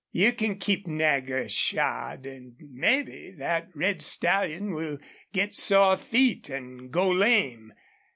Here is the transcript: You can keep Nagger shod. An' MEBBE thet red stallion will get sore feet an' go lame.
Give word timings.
You 0.11 0.33
can 0.33 0.57
keep 0.57 0.87
Nagger 0.87 1.47
shod. 1.47 2.25
An' 2.25 2.55
MEBBE 2.59 3.37
thet 3.37 3.69
red 3.75 4.01
stallion 4.01 4.71
will 4.73 4.97
get 5.31 5.55
sore 5.55 5.95
feet 5.95 6.49
an' 6.49 6.89
go 6.89 7.07
lame. 7.11 7.71